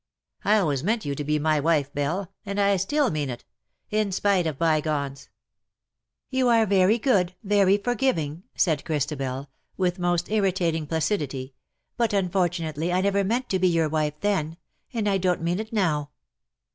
[0.43, 1.93] I always meant you to be my wife.
[1.93, 3.45] Belle, and I still mean it—
[3.91, 5.27] in spite of bygones/^
[6.33, 11.53] '^You are very good— very forgiving," said Christabel, with most irritating placidity, ^'
[11.97, 14.57] but unfortunately I never meant to be your wife then—
[14.91, 16.09] and I don't mean it now.''